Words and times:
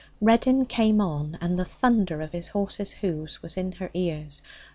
Reddin 0.19 0.65
came 0.65 0.99
on, 0.99 1.37
and 1.41 1.59
the 1.59 1.63
thunder 1.63 2.21
of 2.21 2.31
his 2.31 2.47
horse's 2.47 2.91
hoofs 2.91 3.43
was 3.43 3.55
in 3.55 3.73
her 3.73 3.91
ears. 3.93 4.41